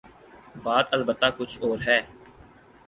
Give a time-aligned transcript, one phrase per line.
[0.63, 1.99] بات البتہ کچھ اور ہے۔